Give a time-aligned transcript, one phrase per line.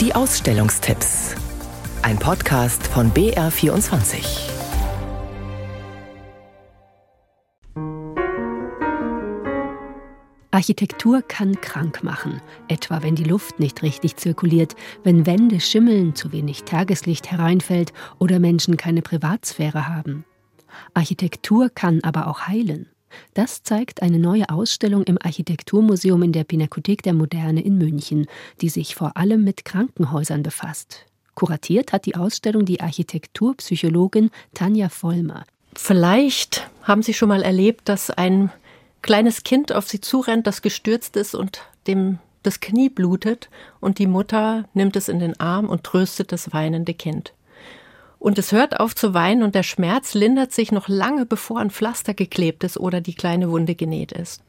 [0.00, 1.34] Die Ausstellungstipps.
[2.02, 4.48] Ein Podcast von BR24.
[10.52, 16.30] Architektur kann krank machen, etwa wenn die Luft nicht richtig zirkuliert, wenn Wände schimmeln, zu
[16.30, 20.24] wenig Tageslicht hereinfällt oder Menschen keine Privatsphäre haben.
[20.94, 22.88] Architektur kann aber auch heilen.
[23.34, 28.26] Das zeigt eine neue Ausstellung im Architekturmuseum in der Pinakothek der Moderne in München,
[28.60, 31.06] die sich vor allem mit Krankenhäusern befasst.
[31.34, 35.44] Kuratiert hat die Ausstellung die Architekturpsychologin Tanja Vollmer.
[35.74, 38.50] Vielleicht haben Sie schon mal erlebt, dass ein
[39.02, 44.06] kleines Kind auf sie zurennt, das gestürzt ist und dem das Knie blutet und die
[44.06, 47.32] Mutter nimmt es in den Arm und tröstet das weinende Kind.
[48.18, 51.70] Und es hört auf zu weinen und der Schmerz lindert sich noch lange bevor ein
[51.70, 54.42] Pflaster geklebt ist oder die kleine Wunde genäht ist.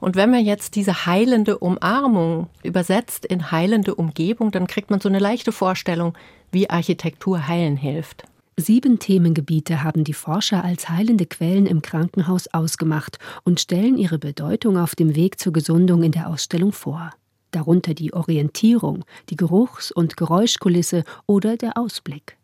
[0.00, 5.08] Und wenn man jetzt diese heilende Umarmung übersetzt in heilende Umgebung, dann kriegt man so
[5.08, 6.12] eine leichte Vorstellung,
[6.52, 8.24] wie Architektur heilen hilft.
[8.58, 14.78] Sieben Themengebiete haben die Forscher als heilende Quellen im Krankenhaus ausgemacht und stellen ihre Bedeutung
[14.78, 17.12] auf dem Weg zur Gesundung in der Ausstellung vor.
[17.50, 22.36] Darunter die Orientierung, die Geruchs- und Geräuschkulisse oder der Ausblick.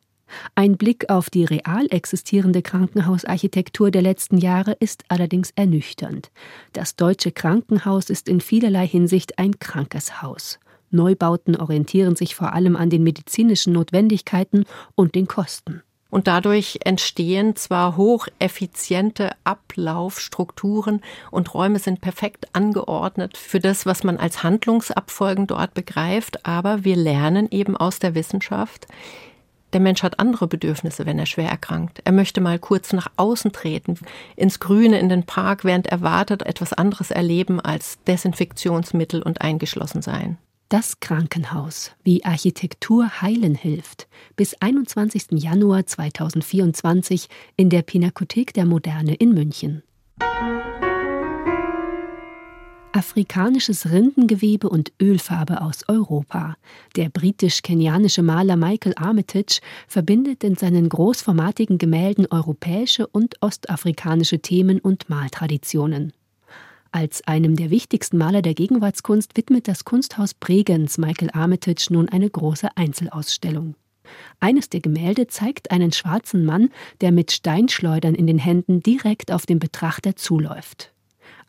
[0.54, 6.30] Ein Blick auf die real existierende Krankenhausarchitektur der letzten Jahre ist allerdings ernüchternd.
[6.72, 10.58] Das deutsche Krankenhaus ist in vielerlei Hinsicht ein krankes Haus.
[10.90, 15.82] Neubauten orientieren sich vor allem an den medizinischen Notwendigkeiten und den Kosten.
[16.12, 24.18] Und dadurch entstehen zwar hocheffiziente Ablaufstrukturen und Räume sind perfekt angeordnet für das, was man
[24.18, 28.88] als Handlungsabfolgen dort begreift, aber wir lernen eben aus der Wissenschaft,
[29.72, 32.00] der Mensch hat andere Bedürfnisse, wenn er schwer erkrankt.
[32.04, 33.98] Er möchte mal kurz nach außen treten,
[34.36, 40.02] ins Grüne, in den Park, während er wartet, etwas anderes erleben als Desinfektionsmittel und eingeschlossen
[40.02, 40.38] sein.
[40.68, 45.26] Das Krankenhaus, wie Architektur heilen hilft, bis 21.
[45.32, 49.82] Januar 2024 in der Pinakothek der Moderne in München.
[52.94, 56.56] Afrikanisches Rindengewebe und Ölfarbe aus Europa.
[56.94, 65.08] Der britisch-kenianische Maler Michael Armitage verbindet in seinen großformatigen Gemälden europäische und ostafrikanische Themen und
[65.08, 66.12] Maltraditionen.
[66.90, 72.28] Als einem der wichtigsten Maler der Gegenwartskunst widmet das Kunsthaus Bregenz Michael Armitage nun eine
[72.28, 73.74] große Einzelausstellung.
[74.38, 76.68] Eines der Gemälde zeigt einen schwarzen Mann,
[77.00, 80.91] der mit Steinschleudern in den Händen direkt auf den Betrachter zuläuft.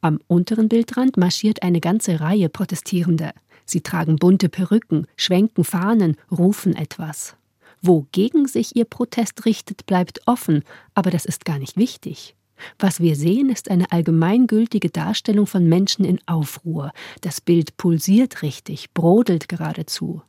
[0.02, 3.34] Am unteren Bildrand marschiert eine ganze Reihe Protestierender.
[3.66, 7.36] Sie tragen bunte Perücken, schwenken Fahnen, rufen etwas.
[7.82, 10.64] Wogegen sich ihr Protest richtet, bleibt offen,
[10.94, 12.36] aber das ist gar nicht wichtig.
[12.80, 16.92] Was wir sehen, ist eine allgemeingültige Darstellung von Menschen in Aufruhr.
[17.22, 20.22] Das Bild pulsiert richtig, brodelt geradezu.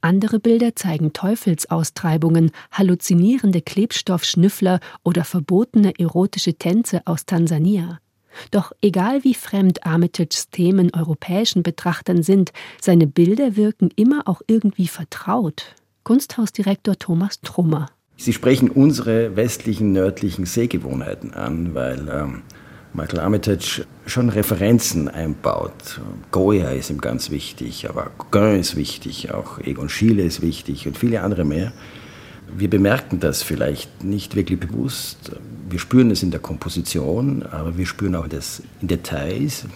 [0.00, 8.00] Andere Bilder zeigen Teufelsaustreibungen, halluzinierende Klebstoffschnüffler oder verbotene erotische Tänze aus Tansania.
[8.50, 14.88] Doch egal wie fremd Armitages Themen europäischen Betrachtern sind, seine Bilder wirken immer auch irgendwie
[14.88, 15.74] vertraut.
[16.04, 17.90] Kunsthausdirektor Thomas Trummer.
[18.16, 22.42] Sie sprechen unsere westlichen, nördlichen Sehgewohnheiten an, weil ähm,
[22.92, 26.00] Michael Armitage schon Referenzen einbaut.
[26.30, 30.98] Goya ist ihm ganz wichtig, aber Gauguin ist wichtig, auch Egon Schiele ist wichtig und
[30.98, 31.72] viele andere mehr.
[32.56, 35.32] Wir bemerken das vielleicht nicht wirklich bewusst.
[35.68, 39.66] Wir spüren es in der Komposition, aber wir spüren auch das in Details.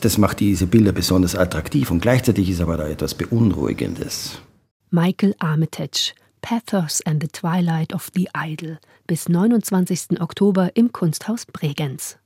[0.00, 4.38] Das macht diese Bilder besonders attraktiv und gleichzeitig ist aber da etwas Beunruhigendes.
[4.90, 6.12] Michael Armitage
[6.42, 8.78] Pathos and the Twilight of the Idol
[9.08, 10.20] bis 29.
[10.20, 12.18] Oktober im Kunsthaus Bregenz.